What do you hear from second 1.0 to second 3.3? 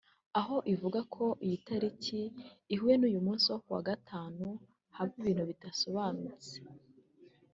ko iyo iyi tariki ihuye n’uyu